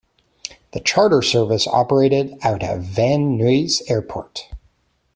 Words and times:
The 0.73 0.79
charter 0.79 1.21
service 1.21 1.67
operated 1.67 2.35
out 2.41 2.63
of 2.63 2.81
Van 2.81 3.37
Nuys 3.37 3.83
Airport. 3.87 4.47